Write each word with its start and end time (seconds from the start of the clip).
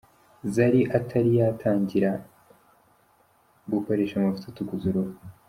Zari 0.53 0.81
atari 0.97 1.31
yataratangira 1.39 2.11
gukoresha 3.71 4.13
amavuta 4.15 4.45
atukuza 4.49 4.85
uruhu. 4.89 5.15